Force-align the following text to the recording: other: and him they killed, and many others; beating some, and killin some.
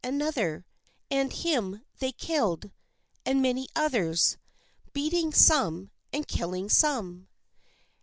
other: 0.03 0.65
and 1.11 1.31
him 1.31 1.83
they 1.99 2.11
killed, 2.11 2.71
and 3.23 3.39
many 3.39 3.67
others; 3.75 4.35
beating 4.93 5.31
some, 5.31 5.91
and 6.11 6.27
killin 6.27 6.67
some. 6.67 7.27